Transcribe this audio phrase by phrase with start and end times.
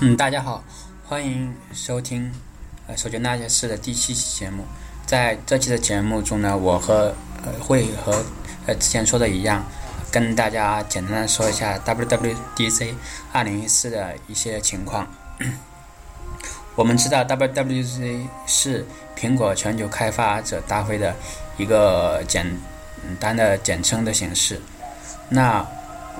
[0.00, 0.62] 嗯，大家好，
[1.08, 2.32] 欢迎收听
[2.86, 4.64] 呃《手机那些事》的第七期节目。
[5.04, 7.12] 在这期的节目中呢，我和
[7.44, 8.24] 呃会和
[8.66, 9.64] 呃之前说的一样，
[10.12, 12.94] 跟大家简单的说一下 WWDC
[13.32, 15.04] 二零一四的一些情况。
[16.76, 18.86] 我们知道 WWDC 是
[19.16, 21.16] 苹果全球开发者大会的
[21.56, 22.46] 一个简
[23.18, 24.62] 单的简称的形式。
[25.28, 25.66] 那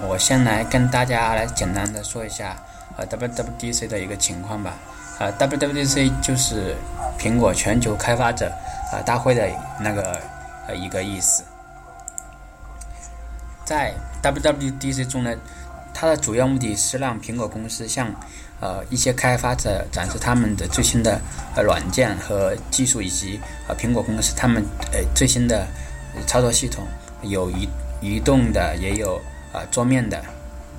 [0.09, 2.61] 我先来跟大家来简单的说一下。
[2.99, 4.75] 呃，WWDC 的一个情况吧。
[5.20, 6.75] 呃，WWDC 就是
[7.19, 8.52] 苹果全球开发者
[8.93, 9.48] 呃大会的
[9.80, 10.21] 那个
[10.66, 11.45] 呃一个意思。
[13.65, 15.34] 在 WWDC 中呢，
[15.95, 18.09] 它的主要目的是让苹果公司向
[18.61, 21.21] 呃一些开发者展示他们的最新的
[21.55, 25.66] 呃软件和技术，以及呃苹果公司他们呃最新的
[26.27, 26.85] 操作系统，
[27.23, 27.69] 有移
[28.01, 29.21] 移动的，也有
[29.52, 30.21] 呃桌面的。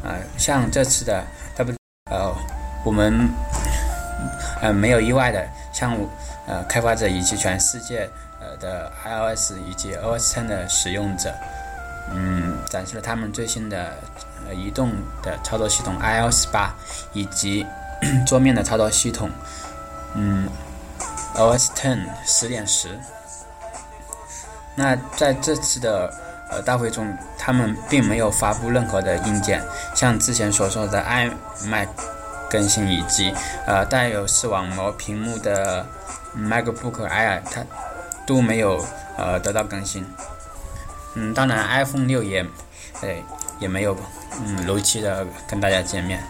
[0.02, 1.24] 呃，像这次的
[1.58, 1.76] W
[2.10, 2.34] 呃，
[2.84, 3.30] 我们
[4.62, 5.96] 呃没有意外的，像
[6.48, 11.34] 呃开发者以及全世界呃的 iOS 以及 OS X 的使用者，
[12.12, 13.94] 嗯，展示了他们最新的
[14.48, 16.74] 呃移动的操作系统 iOS 八
[17.14, 17.66] 以及
[18.26, 19.30] 桌面的操作系统，
[20.16, 20.48] 嗯
[21.36, 22.98] ，OS Ten 十点十。
[24.76, 26.12] 那在这次的
[26.50, 27.06] 呃大会中，
[27.50, 29.60] 他们并没有发布任何的硬件，
[29.96, 31.88] 像之前所说的 iMac
[32.48, 33.34] 更新以及
[33.66, 35.84] 呃带有视网膜屏幕的
[36.38, 37.66] MacBook Air，它
[38.28, 38.86] 都没有
[39.18, 40.06] 呃得到更新。
[41.16, 42.46] 嗯，当然 iPhone 六也
[43.02, 43.10] 呃
[43.58, 43.98] 也没有
[44.46, 46.22] 嗯如期的跟大家见面。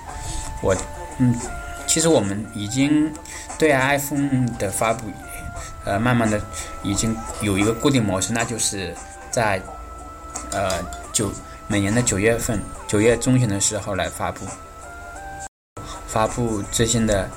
[0.62, 0.74] 我
[1.18, 1.38] 嗯，
[1.86, 3.14] 其实我们已经
[3.58, 5.04] 对 iPhone 的发布
[5.84, 6.42] 呃慢慢的
[6.82, 8.96] 已经有一个固定模式，那就是
[9.30, 9.62] 在
[10.54, 10.82] 呃
[11.20, 11.30] 九
[11.68, 14.46] 每年的九月份九月中旬的时候来发布。
[16.08, 17.30] 发布最新的，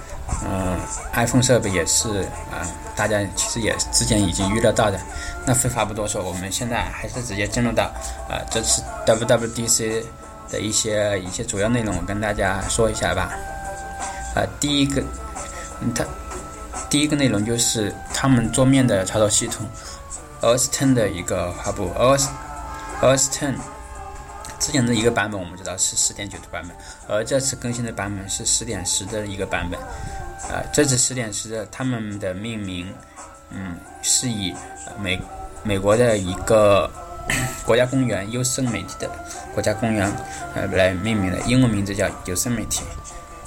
[0.45, 0.79] 嗯
[1.15, 2.63] ，iPhone 设备也是啊，
[2.95, 5.01] 大家其实也之前已经预料到的。
[5.45, 7.91] 那废话不多说，我们现在还是直接进入到
[8.29, 10.05] 啊这次 WWDC
[10.49, 13.33] 的一些一些主要内容，我跟大家说一下吧。
[14.37, 15.03] 啊，第一个，
[15.81, 16.05] 嗯它
[16.89, 19.67] 第一个内容就是他们桌面的操作系统
[20.41, 22.42] OS Ten 的一个发布 o s t e n
[23.03, 23.57] OS Ten。
[24.59, 26.77] 之前的一个版本我们知道是十点九的版本，
[27.09, 29.79] 而这次更新的版本是十点十的一个版本。
[30.49, 32.93] 啊，这次十点十的他们的命名，
[33.51, 34.55] 嗯，是以
[35.01, 35.21] 美
[35.65, 36.89] 美国的一个
[37.67, 39.11] 国家公园优胜美地的
[39.53, 40.09] 国家公园
[40.55, 42.83] 呃来命名的，英文名字叫优胜美地。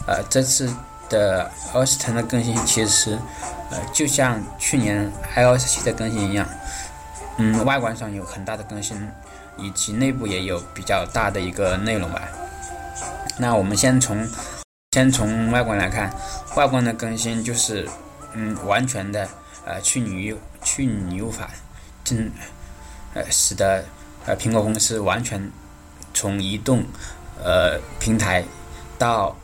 [0.05, 0.69] 呃，这次
[1.09, 3.17] 的 OS Ten 的更新其实
[3.71, 6.45] 呃就像去年 iOS 七的更新一样，
[7.37, 8.97] 嗯，外观上有很大的更新。
[9.57, 12.21] 以及内部也有比较大的一个内容吧。
[13.37, 14.27] 那我们先从
[14.91, 16.09] 先从外观来看，
[16.55, 17.87] 外观的更新就是
[18.33, 19.27] 嗯完全的
[19.65, 20.33] 呃去拟
[20.63, 21.49] 去拟物法，
[22.03, 22.31] 进
[23.13, 23.83] 呃使得
[24.25, 25.51] 呃苹果公司完全
[26.13, 26.83] 从移动
[27.43, 28.43] 呃平台
[28.97, 29.35] 到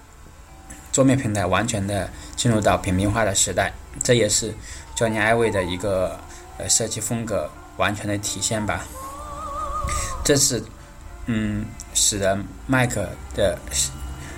[0.93, 4.53] 桌面平台完全的进入到扁平化的时代，这也是
[4.95, 6.17] Johnny Ive 的一个
[6.57, 8.85] 呃设计风格完全的体现吧。
[10.23, 10.63] 这次，
[11.25, 12.37] 嗯，使得
[12.67, 12.93] Mac
[13.35, 13.57] 的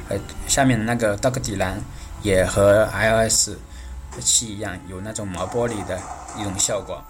[0.09, 0.17] 呃
[0.47, 1.79] 下面的那个 Dock 底栏
[2.21, 3.51] 也和 iOS
[4.21, 5.99] 七一样，有那种毛玻璃的
[6.37, 7.03] 一种效果，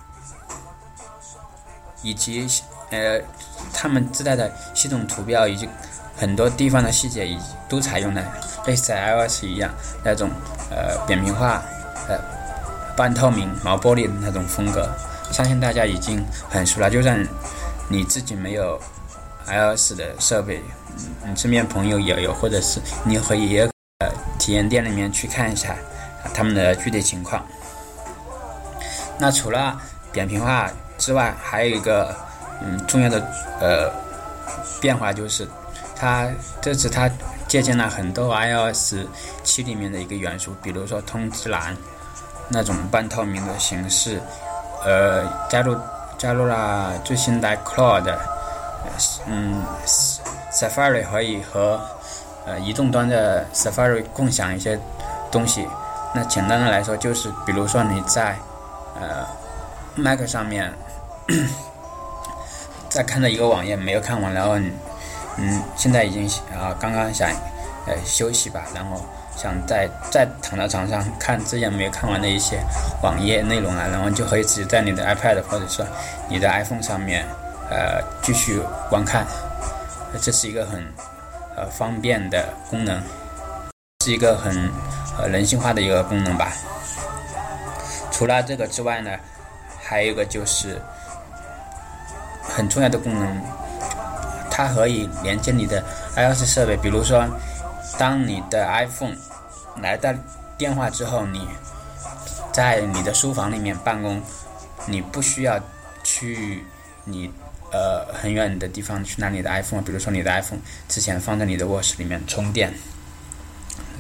[2.02, 2.48] 以及
[2.90, 3.22] 呃
[3.74, 5.70] 他们自带的系统图标以及
[6.18, 7.38] 很多地方的细节，以
[7.70, 8.24] 都采用了
[8.66, 9.72] 类似 iOS 一样
[10.04, 10.30] 那种
[10.72, 11.62] 呃扁平化、
[12.08, 12.20] 呃
[12.98, 14.90] 半透明、毛玻璃的那种风格，
[15.32, 17.24] 相信大家已经很熟了，就算。
[17.90, 18.80] 你自己没有
[19.46, 20.62] iOS 的设备，
[21.26, 23.70] 你身边朋友也有，或者是你可以也
[24.40, 25.76] 体验店里面去看一下
[26.34, 27.46] 他们的具体情况。
[29.20, 29.80] 那除了
[30.12, 32.16] 扁平化之外，还有一个
[32.62, 33.20] 嗯重要的
[33.60, 33.92] 呃
[34.82, 35.48] 变化就是，
[35.96, 36.28] 它
[36.62, 37.10] 这次它
[37.48, 38.96] 借鉴了很多 iOS
[39.44, 41.76] 七里面的一个元素，比如说通知栏
[42.50, 44.22] 那种半透明的形式，
[44.86, 45.78] 呃加入。
[46.24, 48.16] 加入了最新的 Cloud，
[49.28, 49.62] 嗯
[50.54, 51.78] ，Safari 可以和
[52.46, 54.80] 呃移动端的 Safari 共享一些
[55.30, 55.68] 东西。
[56.16, 58.38] 那简单的来说，就是比如说你在
[59.02, 59.28] 呃
[59.96, 60.74] Mac 上面
[62.88, 64.58] 在看的一个网页没有看完，然后
[65.36, 66.26] 嗯现在已经
[66.58, 67.30] 啊刚刚想
[67.86, 68.96] 呃休息吧，然后。
[69.36, 72.60] 想再再躺在床上看之前没有看完的一些
[73.02, 75.86] 网页内容啊，然后就可以直接在你的 iPad 或者说
[76.30, 77.26] 你的 iPhone 上面，
[77.70, 79.26] 呃，继续观看。
[80.22, 80.84] 这是一个很
[81.56, 83.02] 呃方便的功能。
[84.04, 84.70] 是一个很
[85.18, 86.52] 呃人性化的一个功能吧。
[88.12, 89.12] 除了这个之外呢，
[89.82, 90.80] 还有一个就是
[92.44, 93.42] 很重要的功能，
[94.52, 95.84] 它可以连接你的
[96.16, 96.78] iOS 设备。
[96.78, 97.26] 比如说，
[97.98, 99.16] 当你的 iPhone
[99.82, 100.14] 来到
[100.58, 101.48] 电话之后，你
[102.52, 104.22] 在你的书房里面办公，
[104.88, 105.60] 你不需要
[106.04, 106.66] 去
[107.06, 107.32] 你
[107.72, 109.82] 呃很远的地方去拿你的 iPhone。
[109.82, 112.74] 比如说，你的 iPhone 之前放在你的卧室里面充电，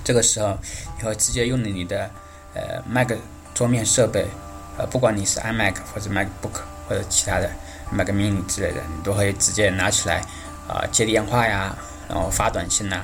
[0.04, 0.58] 这个时候
[0.98, 2.10] 你会直接用你的
[2.54, 3.12] 呃 Mac
[3.54, 4.28] 桌面设备，
[4.78, 7.50] 呃，不管你是 iMac 或者 MacBook 或者其他的
[7.92, 10.22] Mac Mini 之类的，你都可以直接拿起来
[10.68, 11.76] 啊接电话呀，
[12.10, 13.04] 然后发短信呐，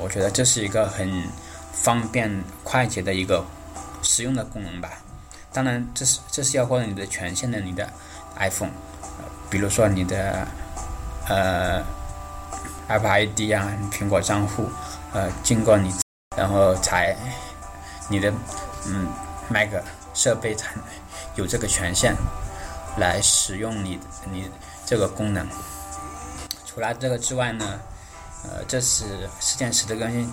[0.00, 1.24] 我觉得这是一个很
[1.72, 3.44] 方便快捷的一个。
[4.06, 4.90] 实用的功能吧，
[5.50, 7.90] 当然这是这是要获得你的权限的，你的
[8.36, 8.68] iPhone，
[9.48, 10.46] 比如说你的
[11.26, 11.82] 呃
[12.86, 14.68] Apple ID 啊，苹果账户，
[15.14, 15.90] 呃，经过你，
[16.36, 17.16] 然后才
[18.10, 18.30] 你的
[18.86, 19.08] 嗯
[19.48, 19.70] Mac
[20.12, 20.74] 设备才
[21.36, 22.14] 有这个权限
[22.98, 23.98] 来使用你
[24.30, 24.50] 你
[24.84, 25.48] 这个功能。
[26.66, 27.80] 除了这个之外呢，
[28.44, 30.32] 呃，这是事件十的更新，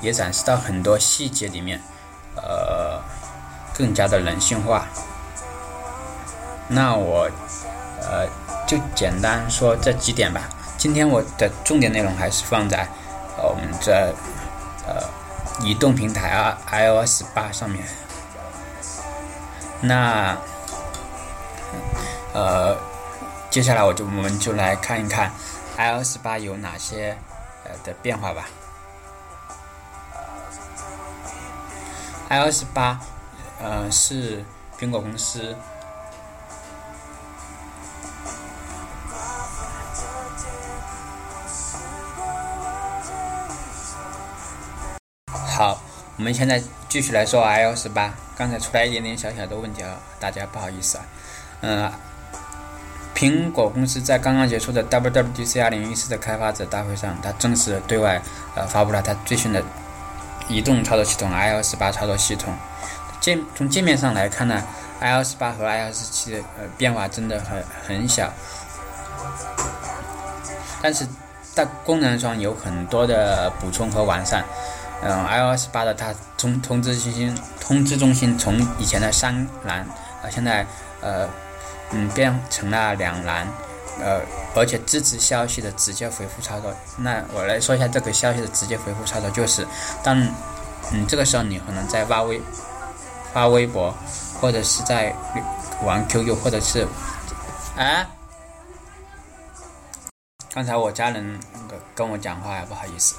[0.00, 1.80] 也展示到很多细节里面。
[2.36, 3.02] 呃，
[3.76, 4.86] 更加的人性化。
[6.68, 7.28] 那我
[8.00, 8.26] 呃
[8.66, 10.48] 就简单说这几点吧。
[10.78, 12.88] 今天我的重点内容还是放在
[13.36, 14.14] 呃我们这
[14.86, 15.02] 呃
[15.62, 17.84] 移动平台啊 iOS 八上面。
[19.80, 20.36] 那
[22.32, 22.76] 呃
[23.50, 25.32] 接下来我就我们就来看一看
[25.76, 27.18] iOS 八有哪些
[27.84, 28.48] 的变化吧。
[32.28, 33.00] iOS 八，
[33.60, 34.44] 呃，是
[34.78, 35.56] 苹果公司。
[45.28, 45.78] 好，
[46.16, 48.14] 我们现在继续来说 iOS 八。
[48.36, 51.04] 刚才出来一点点小小的问题啊，大家不好意思啊。
[51.60, 51.92] 嗯，
[53.20, 58.18] 苹果公司在刚刚结束的 WWDC 二零一四的开发者大会上，它正式对外
[58.54, 59.62] 呃发布了它最新的。
[60.48, 62.52] 移动操作系统 iOS 八操作系统，
[63.20, 64.60] 界从界面上来看呢
[65.00, 68.32] ，iOS 八和 iOS 七的呃变化真的很很小，
[70.82, 71.06] 但是
[71.54, 74.42] 在功能上有很多的补充和完善。
[75.02, 79.82] 嗯，iOS 八的它通通知中心通知中心从以前的三栏
[80.22, 80.66] 啊，现在
[81.00, 81.28] 呃
[81.92, 83.46] 嗯变成了两栏。
[84.02, 84.22] 呃，
[84.54, 86.74] 而且支持消息的直接回复操作。
[86.96, 89.66] 那我来说一下这个消息的直接回复操作，就是
[90.02, 90.18] 当
[90.90, 92.40] 嗯这个时候你可能在发微
[93.34, 93.94] 发微博，
[94.40, 95.14] 或者是在
[95.82, 96.86] 玩 QQ，或者是
[97.76, 98.06] 啊，
[100.54, 101.38] 刚才我家人
[101.94, 103.16] 跟我讲话，不好意思。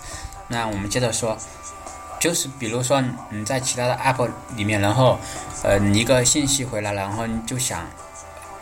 [0.48, 1.38] 那我们接着说，
[2.20, 5.20] 就是比如说你在其他的 App 里面，然后
[5.62, 7.86] 呃你一个信息回来，然后你就想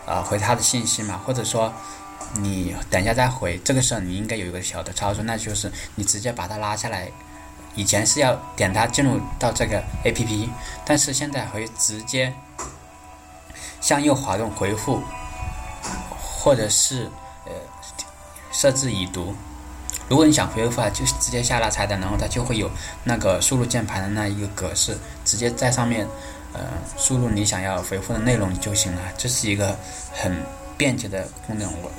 [0.09, 1.71] 啊回他的信息嘛，或者说。
[2.35, 7.09] 你等一下再回，这个时候你应该有一个小的操作，那就是你直接把它拉下来。
[7.73, 10.47] 以前是要点它进入到这个 A P P，
[10.85, 12.31] 但是现在可以直接
[13.81, 15.01] 向右滑动回复，
[16.21, 17.09] 或者是
[17.45, 17.51] 呃
[18.51, 19.33] 设置已读。
[20.07, 22.69] 如果你想回复啊，就直接下拉菜单，然后它就会有
[23.06, 26.07] 那个输入键盘的那一个格式，直接在上面
[26.53, 26.61] 呃
[26.97, 29.01] 输入你想要回复的内容就行了。
[29.18, 29.75] 这是一个
[30.13, 30.35] 很
[30.77, 31.91] 便捷的功能，我。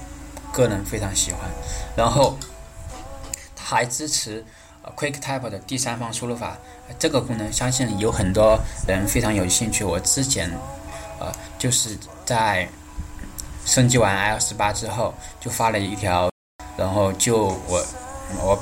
[0.52, 1.48] 个人非常喜欢，
[1.94, 2.36] 然后
[3.54, 4.44] 它还支持
[4.96, 6.58] QuickType 的第三方输入法，
[6.98, 9.84] 这个功能相信有很多人非常有兴趣。
[9.84, 10.50] 我之前
[11.20, 12.68] 呃就是在
[13.64, 16.28] 升级完 iOS 八之后，就发了一条，
[16.76, 17.86] 然后就我
[18.36, 18.58] 我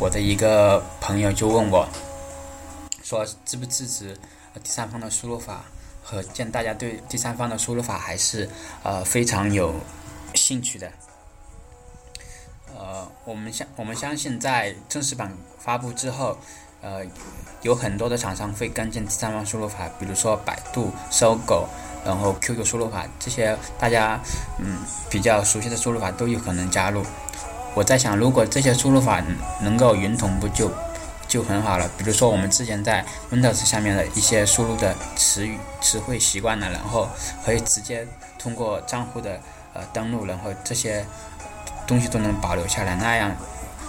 [0.00, 1.88] 我的一个朋友就问我，
[3.04, 4.18] 说支不支持
[4.58, 5.64] 第三方的输入法？
[6.02, 8.48] 可见大家对第三方的输入法还是
[8.82, 9.74] 呃非常有
[10.34, 10.90] 兴趣的。
[12.76, 16.36] 呃，我们相我们相信，在正式版发布之后，
[16.80, 17.04] 呃，
[17.62, 21.68] 有很多的厂商会跟进第三方输入法，比如说百度、搜狗，
[22.04, 24.18] 然后 QQ 输入法这些大家
[24.58, 24.78] 嗯
[25.08, 27.04] 比较熟悉的输入法都有可能加入。
[27.74, 29.22] 我在想，如果这些输入法
[29.60, 30.68] 能够云同步，就
[31.30, 31.88] 就很好了。
[31.96, 37.08] 比如说我们之前在 Windows 下面的一些输入的词语词汇习惯了，然后
[37.42, 38.06] 可以直接
[38.38, 39.40] 通过账户的
[39.72, 41.06] 呃登录，然后这些。
[41.86, 43.34] 东西都能保留下来，那样，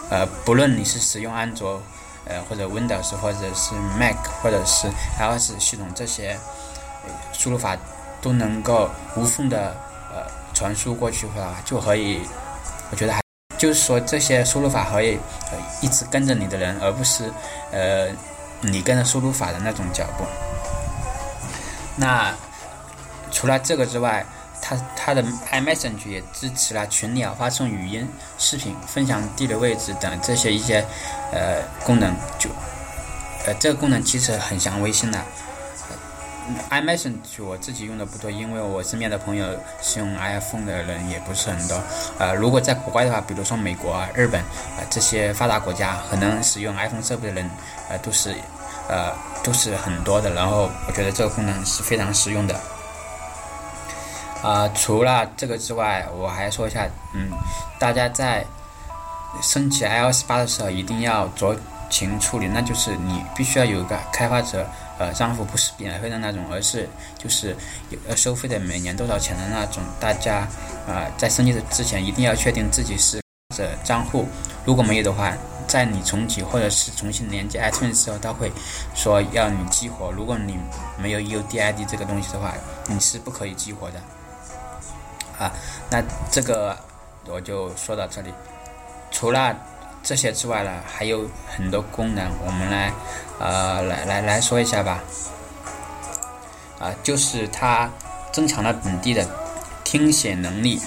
[0.10, 1.80] 呃，不论你是使用安卓，
[2.26, 4.88] 呃，或者 Windows，或者是 Mac，或者是
[5.20, 6.36] iOS 系统，这些
[7.32, 7.78] 输入法
[8.20, 9.78] 都能够无缝的
[10.12, 12.22] 呃传输过去的话，就可以，
[12.90, 13.21] 我觉得还
[13.62, 15.20] 就是说这些输入法可以
[15.82, 17.32] 一直跟着你的人，而不是
[17.72, 18.08] 呃
[18.62, 20.26] 你跟着输入法的那种脚步。
[21.96, 22.34] 那
[23.32, 24.26] 除了这个之外，
[24.60, 30.84] 它它的 iMessage 也支持了群聊、发送语音、视频、分享地理位置等这些一些
[31.32, 32.16] 呃功能。
[32.40, 32.50] 就
[33.46, 35.24] 呃这个功能其实很像微信的。
[36.70, 39.46] iMessage 我自己用的不多，因为我身边的朋友
[39.82, 41.82] 使用 iPhone 的人也不是很多。
[42.20, 47.50] 呃，如果在国外的话，比如说美国啊、日本啊这些发达国家，可能使用 iPhone 设备的人
[47.90, 48.36] 呃都是
[48.88, 50.34] 呃都是很多的。
[50.34, 52.60] 然后我觉得这个功能是非常实用的。
[54.42, 57.30] 啊，除了这个之外，我还说一下，嗯，
[57.78, 58.44] 大家在
[59.42, 61.56] 升级 iOS 八的时候一定要酌
[61.92, 64.66] 情处理，那就是你必须要有一个开发者
[64.98, 67.56] 呃账户，不是免费的那种，而是就是
[67.90, 69.84] 有收费的，每年多少钱的那种。
[70.00, 70.48] 大家
[70.88, 73.22] 啊，在升级的之前一定要确定自己是
[73.56, 74.26] 这账户，
[74.66, 75.32] 如果没有的话，
[75.68, 78.52] 在你重启或者是重新连接 iTunes 的时候，他会
[78.96, 80.12] 说要你激活。
[80.12, 80.58] 如果你
[80.98, 82.54] 没有 UDID 这个东西的话，
[82.88, 84.02] 你是不可以激活的。
[85.38, 85.52] 啊，
[85.90, 86.78] 那这个
[87.28, 88.34] 我就说到这里。
[89.12, 89.54] 除了
[90.04, 92.92] 这些之外呢，还有很多功能，我们来
[93.40, 95.00] 呃来来来说一下吧。
[96.80, 97.90] 啊，就是它
[98.32, 99.28] 增强了本地的
[99.84, 100.82] 听写能力。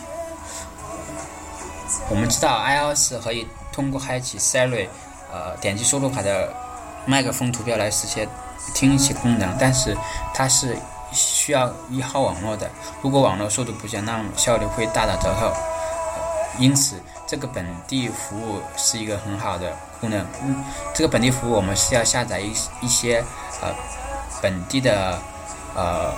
[2.09, 4.89] 我们知道 iOS 可以通过开启 Siri，
[5.33, 6.53] 呃，点击输入法的
[7.07, 8.29] 麦克风图标来实现
[8.75, 9.97] 听写功能，但是
[10.35, 10.77] 它是。
[11.13, 12.69] 需要一号网络的，
[13.01, 15.53] 如果网络速度不行，那么效率会大打折扣。
[16.59, 16.97] 因此，
[17.27, 20.25] 这个本地服务是一个很好的功能。
[20.43, 23.23] 嗯，这个本地服务我们是要下载一一些
[23.61, 23.75] 呃
[24.43, 25.19] 本地的
[25.75, 26.13] 呃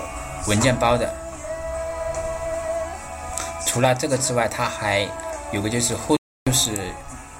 [0.47, 1.13] 文件包的。
[3.65, 5.07] 除了这个之外，它还
[5.51, 6.15] 有个就是互
[6.45, 6.91] 就是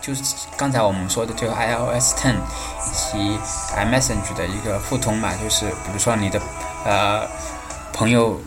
[0.01, 0.23] 就是
[0.55, 3.39] 刚才我们说的这个 iOS 10以及
[3.75, 6.39] iMessage 的一个互通嘛，就是比如说你的。
[6.85, 7.27] 呃，
[7.91, 8.39] 朋友，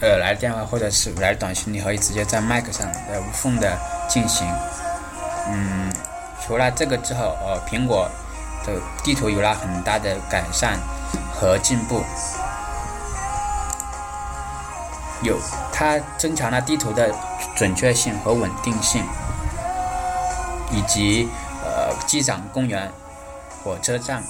[0.00, 4.46] 呃，来电话或者是来短信，你可以直接在麦克上呃无缝的进行。
[5.48, 5.92] 嗯，
[6.44, 8.08] 除了这个之后，呃，苹果
[8.64, 10.78] 的地图有了很大的改善
[11.32, 12.02] 和进步。
[15.22, 15.38] 有，
[15.72, 17.14] 它增强了地图的
[17.56, 19.02] 准确性和稳定性，
[20.70, 21.28] 以及
[21.62, 22.90] 呃机场、公园、
[23.62, 24.22] 火车站、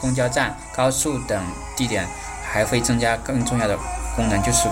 [0.00, 1.42] 公交站、高速等
[1.76, 2.06] 地点。
[2.48, 3.76] 还会增加更重要的
[4.14, 4.68] 功能，就是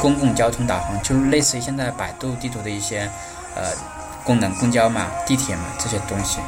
[0.00, 3.10] 公共交通导航，就是类似于现在百度地图的一些
[3.56, 3.72] 呃
[4.22, 6.38] 功能，公交嘛、地铁嘛这些东西。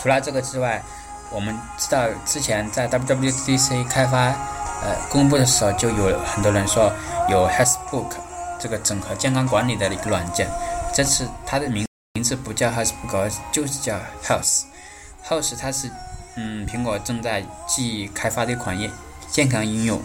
[0.00, 0.82] 除了这个之外，
[1.30, 4.28] 我们知道之前在 WWDC 开发
[4.82, 6.92] 呃公布的时候，就有很多人说
[7.28, 8.12] 有 HealthBook
[8.58, 10.48] 这个整合健康管理的一个软件。
[10.94, 14.62] 这次它的名名字不叫 HealthBook，就是叫 Health。
[15.28, 15.90] Health 它是
[16.36, 18.90] 嗯苹果正在继开发的一款业。
[19.28, 20.00] 健康应用，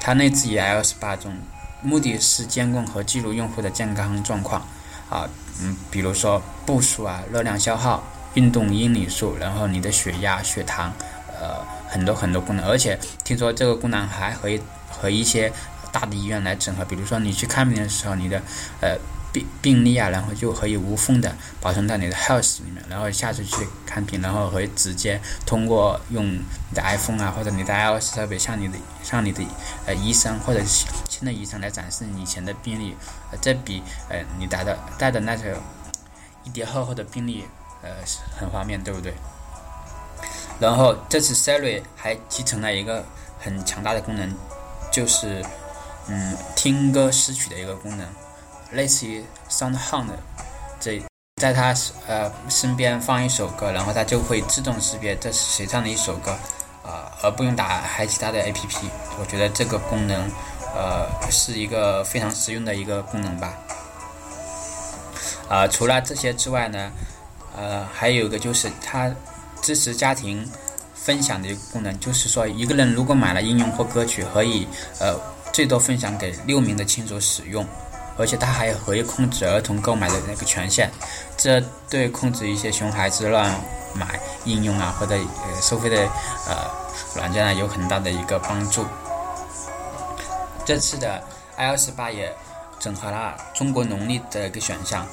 [0.00, 1.36] 它内置于 iOS 八中，
[1.82, 4.66] 目的是监控和记录用户的健康状况。
[5.10, 5.28] 啊，
[5.62, 8.02] 嗯，比如说步数啊、热量消耗、
[8.34, 10.92] 运动英里数，然后你的血压、血糖，
[11.28, 12.64] 呃，很多很多功能。
[12.66, 14.60] 而且听说这个功能还可以
[14.90, 15.52] 和一些
[15.90, 18.42] 大的医院来整合，比如说你去看病的时候，你的
[18.80, 18.96] 呃。
[19.38, 26.42] 病病例啊，然后就可以无缝的保存到你的 Health 里面，然后下次去看病，然后可以直接通过用你
[26.74, 29.42] 的 iPhone 啊或者你的 iOS 设备向你的向你的
[29.86, 32.96] 呃医生或者新的医生来展示你以前的病例，
[33.40, 35.54] 这比呃你带的带的那些
[36.44, 37.44] 一叠厚厚的病例
[37.82, 37.90] 呃
[38.38, 39.14] 很方便，对不对？
[40.60, 43.04] 然后这次 Siri 还集成了一个
[43.38, 44.28] 很强大的功能，
[44.90, 45.44] 就是
[46.08, 48.04] 嗯听歌识曲的一个功能。
[48.72, 50.08] 类似于 SoundHound，
[50.78, 51.02] 这
[51.40, 51.74] 在他
[52.06, 56.32] 呃身边放一首歌，然后他就会自动识别这是谁唱的一首歌，
[56.84, 58.76] 啊，而不用打开其他的 APP。
[59.18, 60.30] 我觉得这个功能，
[60.74, 63.54] 呃，是一个非常实用的一个功能吧。
[65.48, 66.90] 啊，除了这些之外呢，
[67.56, 69.10] 呃，还有一个就是它
[69.62, 70.46] 支持家庭
[70.94, 74.68] 分享的一个功能，就是说一个人如果买了应用或歌曲，可以
[75.00, 75.16] 呃
[75.52, 77.66] 最多分享给六名的亲属使用。
[78.18, 80.90] 而且它还可以控制儿童购买的那个权限，
[81.36, 83.48] 这对控制一些熊孩子乱
[83.94, 85.96] 买应用啊或者呃收费的
[86.48, 86.68] 呃
[87.14, 88.84] 软件啊有很大的一个帮助。
[90.64, 91.22] 这次的
[91.56, 92.34] iOS 八也
[92.80, 95.06] 整合了中国农历的一个选项，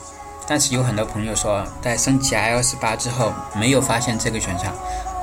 [0.48, 4.74] 但是有很多朋友说在升级 iOS 八之后没有发现这个选项，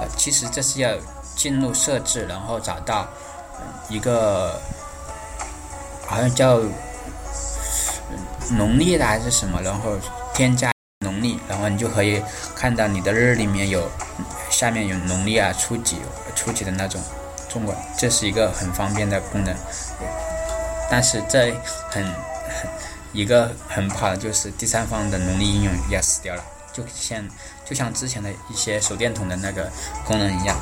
[0.01, 0.91] 呃，其实这是要
[1.35, 3.07] 进入设置，然后找到
[3.89, 4.61] 一个
[6.07, 6.61] 好像叫。
[8.57, 9.61] 农历的还是什么？
[9.63, 9.97] 然后
[10.35, 10.71] 添加
[11.05, 12.23] 农历，然后你就可以
[12.55, 13.91] 看到你的日里面有
[14.51, 15.99] 下面有农历啊、初几、
[16.35, 17.01] 初几的那种
[17.49, 19.55] 中国，这是一个很方便的功能。
[20.91, 21.53] 但是这
[21.91, 22.71] 很很
[23.13, 27.27] 一个很不好的就是第三方的农历应用要死掉了，就像
[27.65, 29.71] 就像之前的一些手电筒的那个
[30.05, 30.57] 功能一样。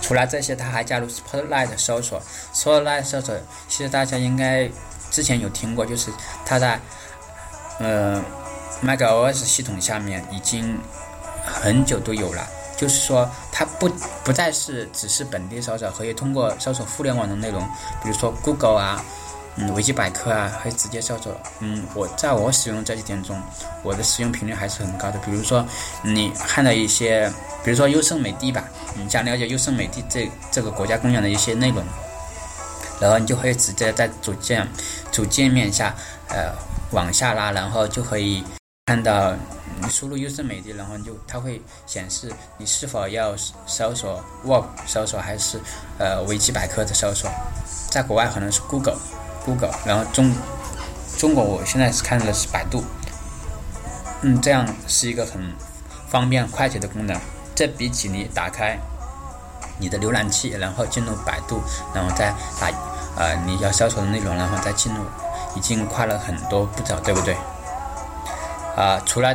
[0.00, 2.22] 除了这些，它还加入 Spotlight 搜索。
[2.54, 3.36] Spotlight 搜索
[3.68, 4.70] 其实大家应该
[5.10, 6.10] 之前有听过，就是
[6.44, 6.80] 它在
[7.78, 8.22] 呃
[8.84, 10.78] macOS 系统下面已经
[11.44, 12.46] 很久都有了。
[12.76, 13.88] 就是说，它不
[14.22, 17.60] 不再是只是本地搜索，可以通过搜索互联网的内容，
[18.02, 19.04] 比如说 Google 啊。
[19.60, 21.36] 嗯，维基百科啊，可以直接搜索。
[21.58, 23.42] 嗯，我在我使用这几天中，
[23.82, 25.18] 我的使用频率还是很高的。
[25.18, 25.66] 比如说，
[26.02, 27.28] 你看到一些，
[27.64, 28.62] 比如说优胜美地吧，
[28.94, 31.82] 你想了解优胜美地这这个国家公园的一些内容，
[33.00, 34.64] 然后你就可以直接在主界
[35.18, 35.92] 主界面下，
[36.28, 36.54] 呃，
[36.92, 38.44] 往下拉，然后就可以
[38.86, 39.34] 看到
[39.80, 43.34] 你输入优胜美地，然后就它会显示你是否要
[43.66, 45.58] 搜索 Web 搜索还是
[45.98, 47.28] 呃维基百科的搜索，
[47.90, 48.96] 在国外可能是 Google。
[49.44, 50.32] Google，然后中
[51.16, 52.84] 中国我现在是看的是百度，
[54.22, 55.52] 嗯，这样是一个很
[56.08, 57.20] 方便快捷的功能。
[57.56, 58.78] 这比起你打开
[59.80, 61.60] 你的浏览器，然后进入百度，
[61.92, 62.70] 然后再打
[63.18, 65.02] 呃你要消除的内容，然后再进入，
[65.56, 67.36] 已经快了很多步骤，对不对？
[68.76, 69.34] 啊，除了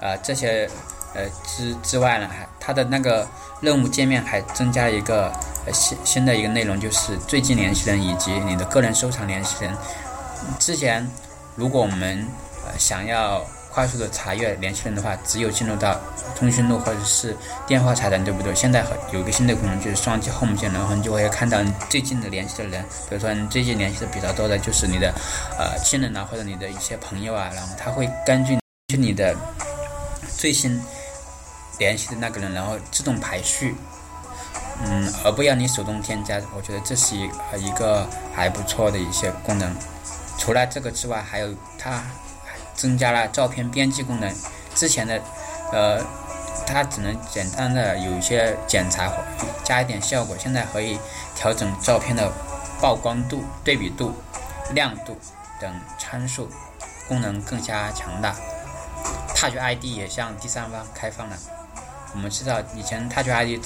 [0.00, 0.68] 呃这些
[1.14, 3.28] 呃之之外呢，还它的那个
[3.60, 5.30] 任务界面还增加一个。
[5.74, 9.70] 新新的一个内容就是最近联系人以及你的个人收藏联系人。
[10.58, 11.06] 之前，
[11.54, 12.26] 如果我们
[12.66, 15.98] 呃想要快速的查阅联系人的话，只有进入到
[16.36, 17.36] 通讯录或者是
[17.66, 18.54] 电话查单，对不对？
[18.54, 22.82] 现在有一个新的功能就是双击 Home 键，然后你就会看到你最近的联系的人。
[23.08, 25.14] 比如说你最近联系的比较多的就是你的
[25.58, 28.58] 呃亲人啊，或者你的一些朋友啊，然后他会根据
[28.98, 29.34] 你的
[30.36, 30.80] 最新
[31.78, 33.74] 联系的那个人，然后自动排序。
[34.82, 37.28] 嗯，而不要你手动添加，我觉得这是一
[37.58, 39.70] 一个还不错的一些功能。
[40.38, 42.02] 除了这个之外，还有它
[42.74, 44.34] 增加了照片编辑功能。
[44.74, 45.20] 之前的，
[45.72, 46.04] 呃，
[46.66, 49.10] 它只能简单的有一些剪裁，
[49.64, 50.36] 加一点效果。
[50.38, 50.98] 现在可以
[51.34, 52.30] 调整照片的
[52.80, 54.14] 曝光度、对比度、
[54.72, 55.18] 亮度
[55.60, 56.48] 等参数，
[57.08, 58.34] 功能更加强大。
[59.34, 61.36] Touch ID 也向第三方开放了。
[62.12, 63.60] 我们知道以前 Touch ID。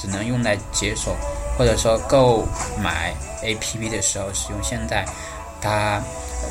[0.00, 1.16] 只能用来解锁，
[1.58, 2.46] 或者说购
[2.80, 4.62] 买 APP 的时候使用。
[4.62, 5.04] 现在
[5.60, 6.00] 它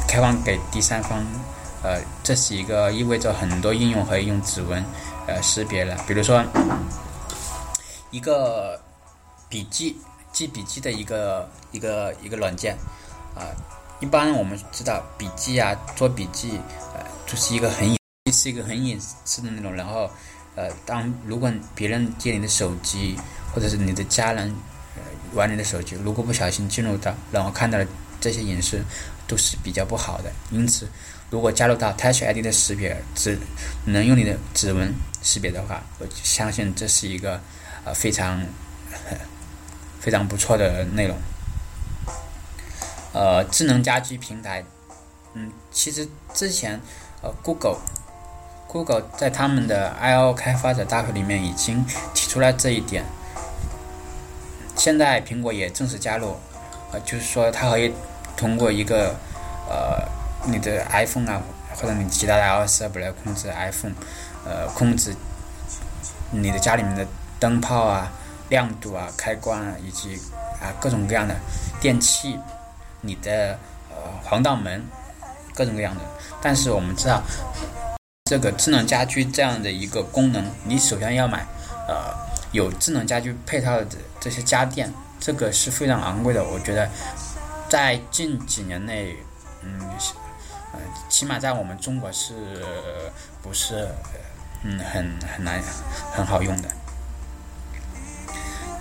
[0.06, 1.26] 开放给第三方，
[1.84, 4.84] 呃，这是一个意味着很多应用可以用指纹
[5.28, 5.96] 呃识别了。
[6.08, 6.44] 比如说
[8.12, 8.80] 一个
[9.50, 9.98] 笔记
[10.32, 12.78] 记笔记的一个一个一个软件
[13.36, 13.50] 啊，
[14.00, 16.60] 一般我们知道笔记啊做笔记
[16.96, 17.98] 呃就是一个很隐
[18.32, 20.10] 是一个很隐私的那种，然后
[20.56, 23.18] 呃当如果别人借你的手机。
[23.56, 24.54] 或者是你的家人
[25.34, 27.86] 玩你的手机，如果不小心进入到，然后看到了
[28.22, 28.84] 这些隐私，
[29.26, 30.32] 都是比较不好的。
[30.52, 30.88] 因此，
[31.30, 33.38] 如果加入到 Touch ID 的识别，指
[33.86, 37.40] 能用你的指纹识别的话，我相信这是一个
[37.84, 38.42] 呃非常
[40.00, 41.18] 非常不错的内容。
[43.14, 44.64] 呃，智能家居平台，
[45.34, 46.80] 嗯，其实之前
[47.22, 47.78] 呃 Google
[48.68, 53.04] Google 在他们的 I/O 开发者大会里面已经提出了这一点。
[54.76, 56.38] 现在苹果也正式加入，
[56.92, 57.92] 呃，就是说它可以
[58.38, 59.16] 通过一个
[59.68, 60.08] 呃
[60.48, 61.42] 你的 iPhone 啊，
[61.76, 63.94] 或者你其他的 iOS 设备来控制 iPhone，
[64.46, 65.16] 呃，控制
[66.32, 67.06] 你的家里面的
[67.40, 68.12] 灯泡啊、
[68.50, 70.20] 亮度啊、开关啊，以及
[70.62, 71.36] 啊各种各样的
[71.80, 72.40] 电器，
[73.02, 74.84] 你的呃防盗门，
[75.54, 76.02] 各种各样的。
[76.42, 77.22] 但是我们知道，
[78.26, 81.46] 这个智能家居这样的一个功能，你首先要买
[81.88, 82.28] 呃。
[82.54, 83.86] 有智能家居配套的
[84.22, 86.42] 这些家电，这个是非常昂贵的。
[86.42, 86.90] 我觉得，
[87.68, 89.18] 在近几年内，
[89.64, 89.78] 嗯，
[90.74, 92.34] 呃，起码在我们中国是
[93.42, 93.88] 不是
[94.64, 95.62] 嗯很很难
[96.14, 96.70] 很好用的。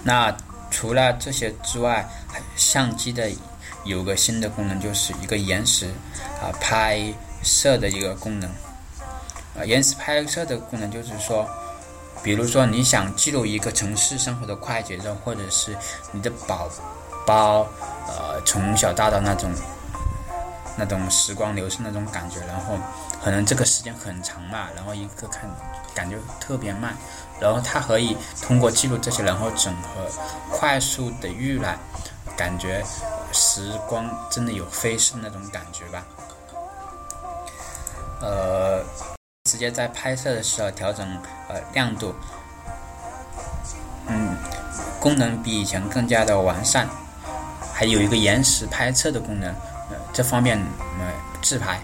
[0.03, 0.37] 那
[0.71, 2.09] 除了这些之外，
[2.57, 3.31] 相机的
[3.85, 5.87] 有个新的功能，就是一个延时
[6.41, 8.51] 啊拍摄的一个功能。
[9.59, 11.49] 啊，延时拍摄的功能就是说。
[12.23, 15.77] 比如说，你想记录一个城市生活的快节奏，或者是
[16.11, 16.69] 你的宝
[17.25, 17.59] 宝，
[18.09, 19.49] 呃，从小到大那种
[20.77, 22.77] 那种时光流逝那种感觉，然后
[23.25, 25.51] 可能这个时间很长嘛，然后一个看
[25.95, 26.95] 感觉特别慢，
[27.41, 30.07] 然后它可以通过记录这些，然后整合
[30.51, 31.79] 快速的预览，
[32.37, 32.85] 感觉
[33.33, 36.05] 时光真的有飞逝那种感觉吧。
[38.21, 38.83] 呃，
[39.45, 41.07] 直接在拍摄的时候调整
[41.49, 42.15] 呃亮度，
[44.09, 44.37] 嗯，
[45.01, 46.89] 功能比以前更加的完善，
[47.75, 49.55] 还有一个延时拍摄的功能，
[50.17, 50.57] 这方面
[50.99, 51.79] 呃自拍。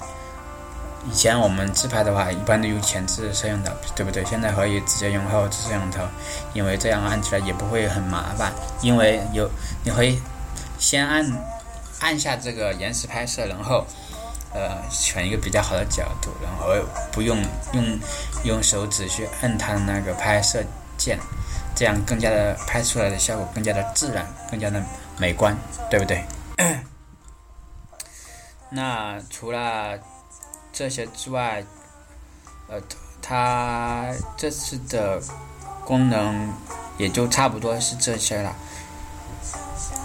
[1.05, 4.25] 以前我们自拍的话，一般都用前置摄像头，对不对？
[4.25, 6.01] 现在可以直接用后置摄像头，
[6.55, 8.51] 因为这样按起来也不会很麻烦。
[8.81, 9.51] 因为有
[9.85, 10.19] 你可以
[10.79, 11.31] 先按
[12.01, 13.85] 按下这个延时拍摄，然后
[14.55, 16.73] 呃选一个比较好的角度，然后
[17.11, 17.37] 不用
[17.75, 17.99] 用
[18.45, 20.65] 用手指去摁它的那个拍摄
[20.97, 21.19] 键，
[21.75, 24.83] 这样更加的拍出来的效果更加的自然，更加的
[25.19, 25.55] 美观，
[25.91, 26.25] 对不对？
[28.75, 29.99] 那除了
[30.73, 31.63] 这些之外，
[32.69, 32.81] 呃，
[33.21, 34.07] 它
[34.37, 35.21] 这次的
[35.85, 36.51] 功能
[36.97, 38.55] 也就差不多是这些了。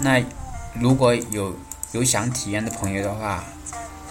[0.01, 0.21] 那
[0.73, 1.55] 如果有
[1.93, 3.43] 有想体验的朋友的话，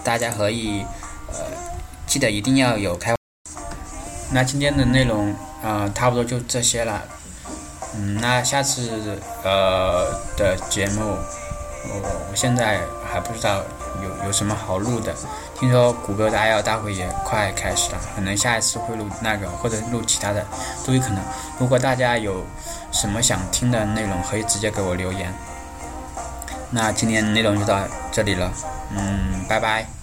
[0.02, 0.80] 大家可以
[1.28, 1.36] 呃
[2.06, 3.14] 记得一定要有开。
[4.32, 7.02] 那今天的内容啊，差不多就这些了。
[7.94, 13.62] 嗯，那下次呃的节目，我我现在还不知道
[14.02, 15.14] 有有什么好录的。
[15.58, 20.44] 听说谷歌的 I/O 大会也快开始了，可能下一次会录那个或者录其他的
[20.86, 21.18] 都有可能。
[21.58, 22.44] 如果大家有
[22.92, 25.32] 什么想听的内容，可以直接给我留言。
[26.70, 27.80] 那今天内容就到
[28.12, 28.52] 这里了，
[28.90, 29.95] 嗯，拜拜。